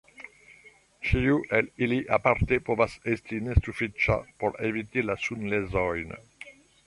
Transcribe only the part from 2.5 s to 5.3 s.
povas esti nesufiĉa por eviti la